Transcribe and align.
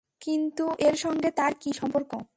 কিন্তু 0.21 0.65
এর 0.79 0.95
সঙ্গে 0.95 1.29
তাঁর 1.31 1.53
কী 1.59 1.71
সম্পর্ক? 1.73 2.11